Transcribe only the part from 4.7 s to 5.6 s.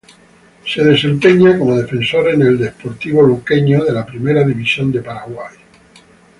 de Paraguay.